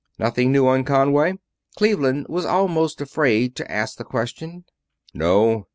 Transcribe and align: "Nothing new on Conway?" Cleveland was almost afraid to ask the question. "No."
"Nothing 0.17 0.51
new 0.51 0.65
on 0.65 0.83
Conway?" 0.83 1.33
Cleveland 1.77 2.25
was 2.27 2.43
almost 2.43 3.01
afraid 3.01 3.55
to 3.57 3.71
ask 3.71 3.97
the 3.99 4.03
question. 4.03 4.65
"No." 5.13 5.67